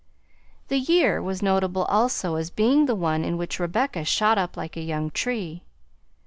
[0.69, 4.75] The year was notable also as being the one in which Rebecca shot up like
[4.75, 5.61] a young tree.